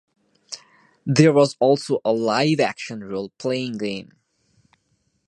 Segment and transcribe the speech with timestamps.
[1.05, 4.13] There was also a live action role-playing game.